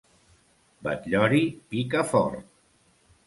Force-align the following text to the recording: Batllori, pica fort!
Batllori, 0.87 1.43
pica 1.73 2.03
fort! 2.13 2.43